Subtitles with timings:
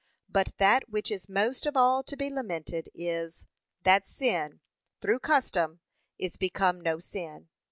[0.27, 3.45] But that which is most of all to be lamented is,
[3.83, 4.59] that sin,
[4.99, 5.79] through custom,
[6.17, 7.49] is become no sin.